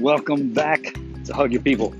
[0.00, 0.94] Welcome back
[1.24, 1.92] to Hug Your People,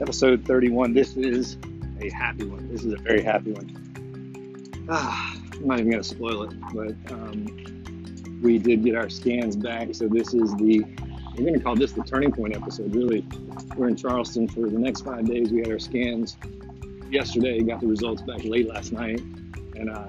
[0.00, 0.92] episode 31.
[0.92, 1.56] This is
[2.00, 2.68] a happy one.
[2.68, 4.86] This is a very happy one.
[4.90, 9.54] Ah, I'm not even going to spoil it, but um, we did get our scans
[9.54, 9.94] back.
[9.94, 10.84] So this is the,
[11.36, 12.92] we're going to call this the turning point episode.
[12.92, 13.24] Really,
[13.76, 15.52] we're in Charleston for the next five days.
[15.52, 16.36] We had our scans
[17.08, 19.20] yesterday, got the results back late last night,
[19.76, 20.08] and uh,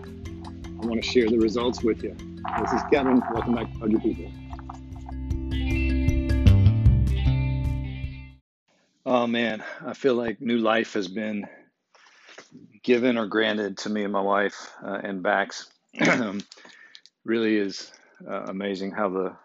[0.82, 2.18] I want to share the results with you.
[2.60, 3.22] This is Kevin.
[3.32, 4.32] Welcome back to Hug Your People.
[9.18, 11.48] Oh man, I feel like new life has been
[12.84, 15.72] given or granted to me and my wife uh, and Bax.
[17.24, 17.94] really is
[18.30, 19.38] uh, amazing how the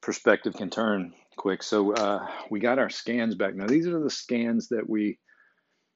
[0.00, 1.62] perspective can turn quick.
[1.62, 3.54] So uh, we got our scans back.
[3.54, 5.18] Now these are the scans that we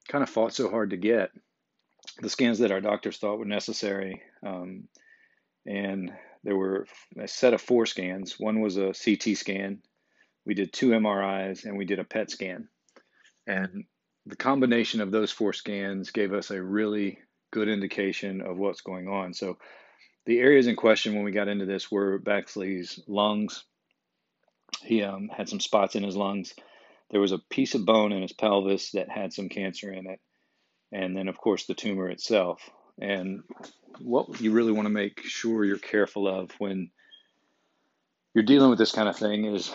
[0.07, 1.31] kind of fought so hard to get.
[2.21, 4.83] The scans that our doctors thought were necessary, um,
[5.65, 6.11] and
[6.43, 6.85] there were
[7.19, 8.39] a set of four scans.
[8.39, 9.81] One was a CT scan
[10.45, 12.67] we did two MRIs, and we did a PET scan.
[13.47, 13.85] And
[14.25, 17.19] the combination of those four scans gave us a really
[17.51, 19.33] good indication of what's going on.
[19.33, 19.57] So
[20.25, 23.63] the areas in question when we got into this were Baxley's lungs.
[24.81, 26.53] He um, had some spots in his lungs.
[27.11, 30.19] There was a piece of bone in his pelvis that had some cancer in it.
[30.91, 32.69] And then, of course, the tumor itself.
[32.99, 33.43] And
[33.99, 36.89] what you really want to make sure you're careful of when
[38.33, 39.71] you're dealing with this kind of thing is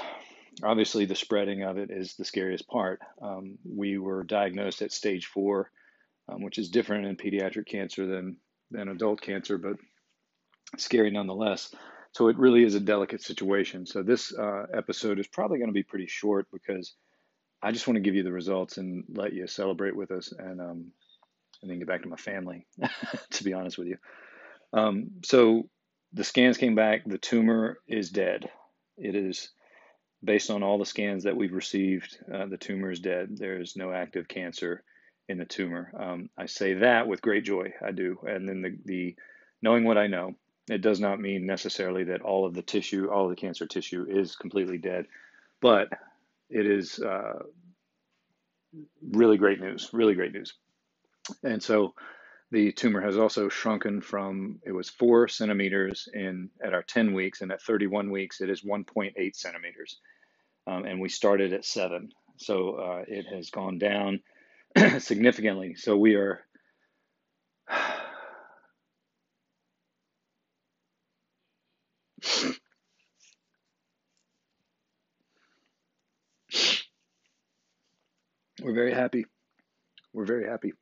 [0.62, 3.00] obviously the spreading of it is the scariest part.
[3.20, 5.70] Um, we were diagnosed at stage four,
[6.28, 8.36] um, which is different in pediatric cancer than
[8.70, 9.76] than adult cancer, but
[10.76, 11.74] scary nonetheless.
[12.12, 13.86] So it really is a delicate situation.
[13.86, 16.94] So this uh, episode is probably going to be pretty short because
[17.62, 20.60] I just want to give you the results and let you celebrate with us, and
[20.60, 20.92] um,
[21.62, 22.66] and then get back to my family.
[23.30, 23.98] to be honest with you,
[24.72, 25.68] um, so
[26.12, 27.02] the scans came back.
[27.04, 28.48] The tumor is dead.
[28.96, 29.50] It is
[30.22, 33.36] based on all the scans that we've received, uh, the tumor is dead.
[33.36, 34.82] There is no active cancer
[35.28, 35.92] in the tumor.
[35.98, 37.72] Um, I say that with great joy.
[37.84, 38.18] I do.
[38.26, 39.16] And then the, the
[39.62, 40.34] knowing what I know,
[40.68, 44.06] it does not mean necessarily that all of the tissue, all of the cancer tissue
[44.08, 45.06] is completely dead,
[45.60, 45.88] but
[46.50, 47.42] it is uh,
[49.12, 50.54] really great news, really great news.
[51.42, 51.94] And so
[52.50, 57.42] the tumor has also shrunken from it was four centimeters in at our 10 weeks,
[57.42, 59.98] and at 31 weeks it is 1.8 centimeters.
[60.66, 64.20] Um, and we started at seven, so uh, it has gone down
[64.98, 65.74] significantly.
[65.76, 66.40] So we are.
[78.60, 79.24] We're very happy.
[80.12, 80.72] We're very happy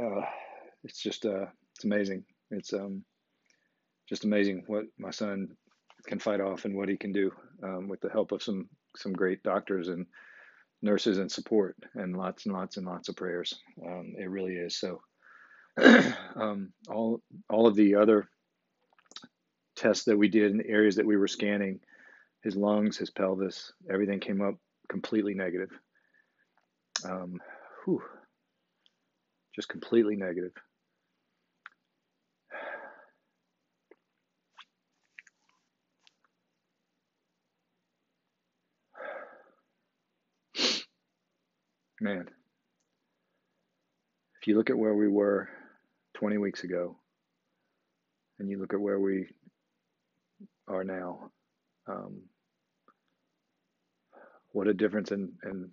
[0.00, 0.24] uh,
[0.84, 2.24] it's just uh, it's amazing.
[2.50, 3.04] It's um,
[4.08, 5.48] just amazing what my son
[6.06, 7.30] can fight off and what he can do
[7.62, 10.06] um, with the help of some some great doctors and
[10.82, 13.54] nurses and support and lots and lots and lots of prayers.
[13.86, 15.00] Um, it really is so.
[16.36, 18.28] um, all all of the other
[19.76, 21.80] tests that we did in the areas that we were scanning,
[22.42, 24.56] his lungs, his pelvis, everything came up
[24.88, 25.70] completely negative.
[27.04, 27.40] Um,
[27.84, 28.02] whew,
[29.54, 30.52] just completely negative.
[42.00, 42.26] Man,
[44.40, 45.48] if you look at where we were
[46.14, 46.96] 20 weeks ago
[48.40, 49.28] and you look at where we
[50.66, 51.30] are now,
[51.86, 52.22] um,
[54.50, 55.70] what a difference in, in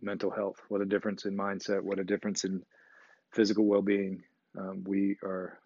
[0.00, 2.62] mental health, what a difference in mindset, what a difference in
[3.32, 4.22] physical well being.
[4.58, 5.58] Um, we are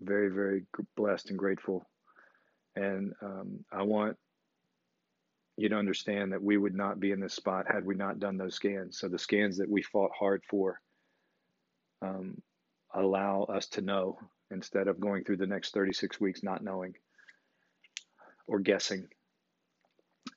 [0.00, 0.64] very, very
[0.96, 1.86] blessed and grateful.
[2.74, 4.16] And um, I want
[5.56, 8.36] you to understand that we would not be in this spot had we not done
[8.36, 8.98] those scans.
[8.98, 10.80] So the scans that we fought hard for
[12.02, 12.42] um,
[12.94, 14.18] allow us to know
[14.50, 16.94] instead of going through the next 36 weeks not knowing
[18.46, 19.08] or guessing.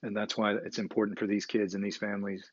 [0.02, 2.50] And that's why it's important for these kids and these families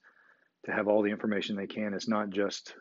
[0.64, 1.94] to have all the information they can.
[1.94, 2.74] It's not just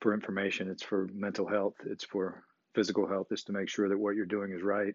[0.00, 2.44] for information, it's for mental health, it's for
[2.74, 4.94] physical health, is to make sure that what you're doing is right.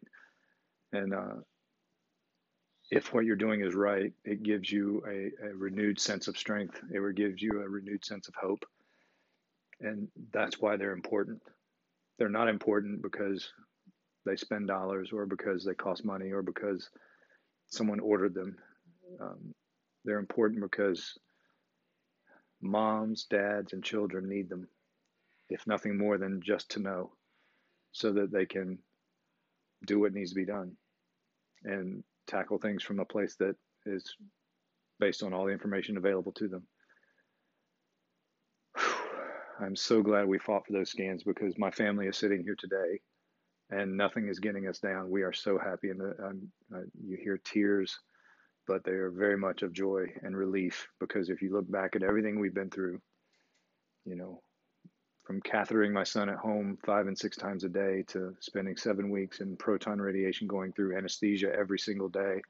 [0.93, 1.41] And uh,
[2.91, 6.79] if what you're doing is right, it gives you a, a renewed sense of strength.
[6.91, 8.63] It gives you a renewed sense of hope.
[9.79, 11.41] And that's why they're important.
[12.19, 13.51] They're not important because
[14.25, 16.89] they spend dollars or because they cost money or because
[17.67, 18.57] someone ordered them.
[19.19, 19.55] Um,
[20.05, 21.17] they're important because
[22.61, 24.67] moms, dads, and children need them
[25.51, 27.11] if nothing more than just to know,
[27.91, 28.79] so that they can
[29.85, 30.71] do what needs to be done.
[31.63, 33.55] And tackle things from a place that
[33.85, 34.15] is
[34.99, 36.63] based on all the information available to them.
[39.59, 43.01] I'm so glad we fought for those scans because my family is sitting here today
[43.71, 45.09] and nothing is getting us down.
[45.09, 47.97] We are so happy, and um, uh, you hear tears,
[48.67, 52.03] but they are very much of joy and relief because if you look back at
[52.03, 53.01] everything we've been through,
[54.05, 54.41] you know,
[55.23, 59.09] from cathetering my son at home five and six times a day to spending seven
[59.09, 62.41] weeks in proton radiation, going through anesthesia every single day,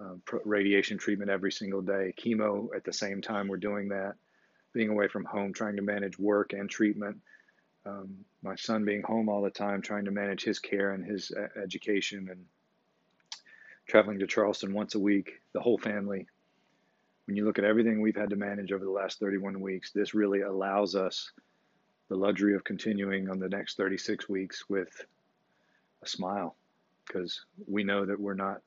[0.00, 4.14] um, radiation treatment every single day, chemo at the same time we're doing that,
[4.72, 7.18] being away from home, trying to manage work and treatment
[7.86, 11.30] um, my son being home all the time, trying to manage his care and his
[11.30, 12.44] uh, education, and
[13.86, 16.26] traveling to Charleston once a week, the whole family.
[17.26, 20.14] When you look at everything we've had to manage over the last 31 weeks, this
[20.14, 21.30] really allows us
[22.08, 25.04] the luxury of continuing on the next 36 weeks with
[26.02, 26.56] a smile
[27.06, 28.60] because we know that we're not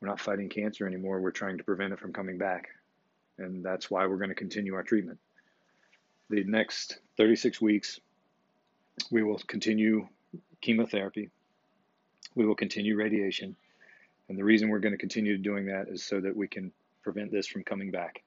[0.00, 2.68] we're not fighting cancer anymore we're trying to prevent it from coming back
[3.38, 5.18] and that's why we're going to continue our treatment
[6.30, 8.00] the next 36 weeks
[9.10, 10.06] we will continue
[10.60, 11.30] chemotherapy.
[12.34, 13.56] We will continue radiation.
[14.28, 16.72] And the reason we're going to continue doing that is so that we can
[17.02, 18.22] prevent this from coming back.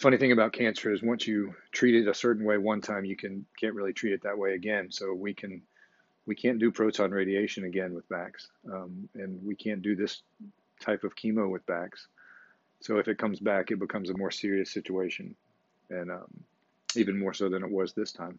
[0.00, 3.16] Funny thing about cancer is once you treat it a certain way one time, you
[3.16, 4.90] can can't really treat it that way again.
[4.90, 5.60] So we can
[6.24, 10.22] we can't do proton radiation again with Bax, um, and we can't do this
[10.80, 12.06] type of chemo with Bax.
[12.80, 15.34] So if it comes back, it becomes a more serious situation,
[15.90, 16.44] and um,
[16.96, 18.38] even more so than it was this time.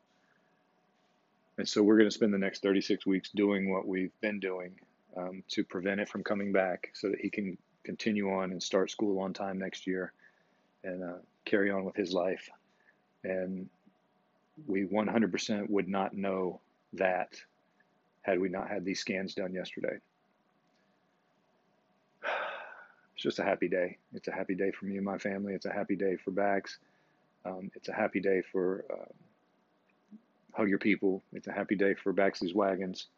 [1.59, 4.79] And so we're going to spend the next 36 weeks doing what we've been doing
[5.15, 8.89] um, to prevent it from coming back so that he can continue on and start
[8.89, 10.11] school on time next year
[10.83, 11.17] and uh,
[11.51, 12.49] carry on with his life.
[13.23, 13.69] And
[14.65, 16.61] we 100% would not know
[16.93, 17.35] that
[18.21, 19.97] had we not had these scans done yesterday.
[23.13, 23.99] It's just a happy day.
[24.15, 25.53] It's a happy day for me and my family.
[25.53, 26.79] It's a happy day for Bax.
[27.45, 29.11] Um, it's a happy day for uh,
[30.53, 31.21] Hug Your People.
[31.31, 33.09] It's a happy day for Baxley's Wagons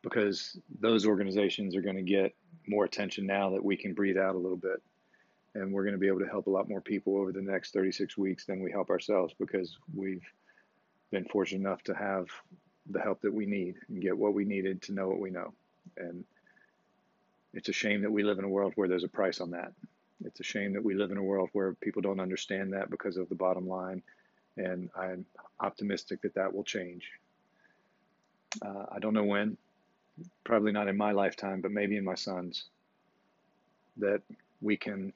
[0.00, 2.34] because those organizations are going to get
[2.66, 4.82] more attention now that we can breathe out a little bit.
[5.54, 7.72] And we're going to be able to help a lot more people over the next
[7.72, 10.24] 36 weeks than we help ourselves because we've
[11.10, 12.26] been fortunate enough to have
[12.90, 15.52] the help that we need and get what we needed to know what we know.
[15.96, 16.24] And
[17.54, 19.72] it's a shame that we live in a world where there's a price on that.
[20.24, 23.16] It's a shame that we live in a world where people don't understand that because
[23.16, 24.02] of the bottom line,
[24.56, 25.24] and I'm
[25.60, 27.08] optimistic that that will change.
[28.64, 29.56] Uh, I don't know when,
[30.44, 32.64] probably not in my lifetime, but maybe in my son's,
[33.98, 34.22] that
[34.60, 35.12] we can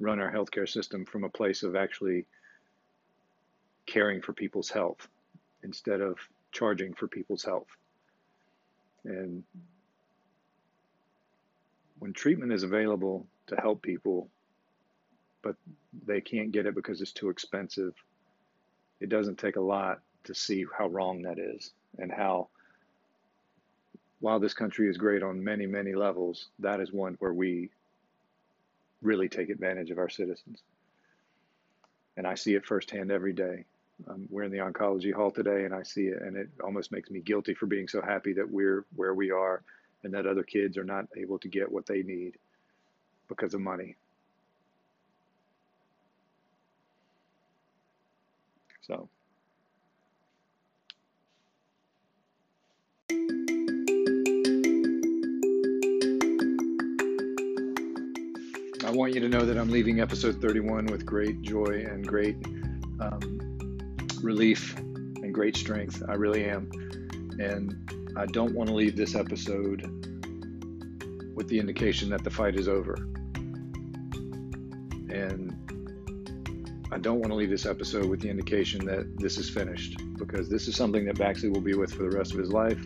[0.00, 2.26] run our healthcare system from a place of actually
[3.86, 5.08] caring for people's health
[5.62, 6.18] instead of
[6.52, 7.68] charging for people's health.
[9.04, 9.42] And
[11.98, 14.28] when treatment is available to help people,
[15.42, 15.56] but
[16.06, 17.94] they can't get it because it's too expensive.
[19.00, 22.48] It doesn't take a lot to see how wrong that is and how,
[24.20, 27.70] while this country is great on many, many levels, that is one where we
[29.02, 30.62] really take advantage of our citizens.
[32.16, 33.64] And I see it firsthand every day.
[34.08, 37.10] Um, we're in the oncology hall today, and I see it, and it almost makes
[37.10, 39.62] me guilty for being so happy that we're where we are
[40.02, 42.36] and that other kids are not able to get what they need
[43.28, 43.96] because of money.
[48.82, 49.08] So.
[58.92, 62.36] Want you to know that I'm leaving episode 31 with great joy and great
[63.00, 63.78] um,
[64.20, 66.02] relief and great strength.
[66.08, 66.70] I really am.
[67.38, 69.82] And I don't want to leave this episode
[71.34, 72.94] with the indication that the fight is over.
[75.10, 75.56] And
[76.92, 80.50] I don't want to leave this episode with the indication that this is finished because
[80.50, 82.82] this is something that Baxley will be with for the rest of his life.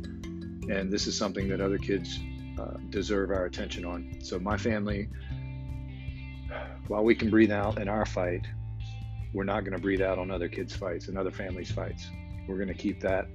[0.69, 2.21] And this is something that other kids
[2.61, 4.19] uh, deserve our attention on.
[4.23, 5.09] So, my family,
[6.89, 8.47] while we can breathe out in our fight,
[9.33, 12.09] we're not going to breathe out on other kids' fights and other families' fights.
[12.49, 13.27] We're going to keep that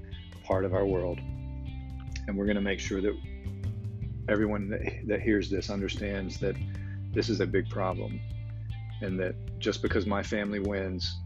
[0.44, 1.20] part of our world.
[2.28, 3.14] And we're going to make sure that
[4.30, 6.56] everyone that, that hears this understands that
[7.14, 8.20] this is a big problem
[9.02, 11.20] and that just because my family wins,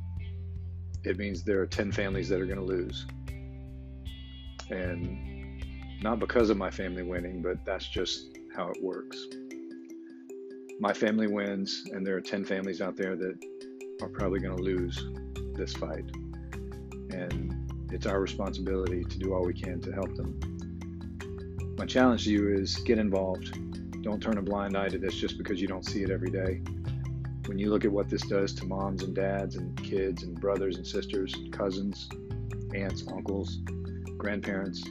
[1.04, 3.06] it means there are 10 families that are going to lose.
[4.72, 5.64] And
[6.02, 9.28] not because of my family winning, but that's just how it works.
[10.80, 13.38] My family wins, and there are 10 families out there that
[14.02, 15.08] are probably going to lose
[15.56, 16.04] this fight.
[17.12, 17.56] And
[17.92, 20.38] it's our responsibility to do all we can to help them.
[21.78, 23.58] my challenge to you is get involved.
[24.02, 26.62] Don't turn a blind eye to this just because you don't see it every day.
[27.46, 30.78] When you look at what this does to moms and dads and kids and brothers
[30.78, 32.10] and sisters, cousins,
[32.74, 33.60] aunts, uncles,
[34.18, 34.84] grandparents,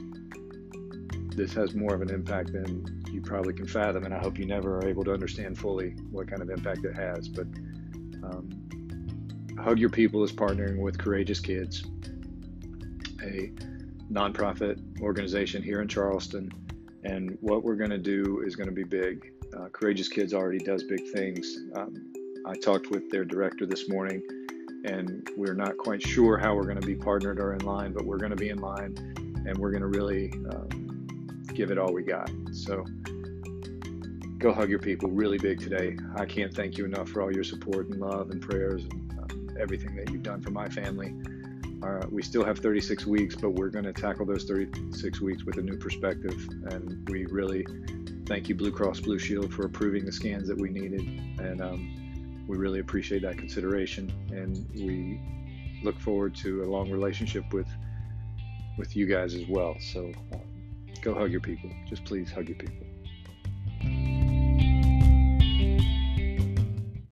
[1.35, 4.05] this has more of an impact than you probably can fathom.
[4.05, 6.93] And I hope you never are able to understand fully what kind of impact it
[6.93, 7.27] has.
[7.27, 7.47] But
[8.23, 8.49] um,
[9.57, 11.83] Hug Your People is partnering with Courageous Kids,
[13.23, 13.51] a
[14.11, 16.51] nonprofit organization here in Charleston.
[17.03, 19.31] And what we're going to do is going to be big.
[19.55, 21.57] Uh, Courageous Kids already does big things.
[21.75, 22.13] Um,
[22.45, 24.21] I talked with their director this morning,
[24.83, 28.05] and we're not quite sure how we're going to be partnered or in line, but
[28.05, 28.95] we're going to be in line
[29.47, 30.84] and we're going to really um,
[31.55, 32.29] give it all we got.
[32.51, 32.83] So
[34.37, 35.97] go hug your people really big today.
[36.15, 39.49] I can't thank you enough for all your support and love and prayers and um,
[39.59, 41.15] everything that you've done for my family.
[41.81, 45.57] Uh, we still have 36 weeks, but we're going to tackle those 36 weeks with
[45.57, 46.47] a new perspective.
[46.69, 47.65] And we really
[48.25, 51.01] thank you, Blue Cross Blue Shield, for approving the scans that we needed.
[51.39, 54.11] And um, we really appreciate that consideration.
[54.31, 55.21] And we
[55.83, 57.67] look forward to a long relationship with
[58.77, 59.77] with you guys as well.
[59.79, 60.41] So um,
[61.05, 61.69] go hug your people.
[61.87, 62.84] Just please hug your people.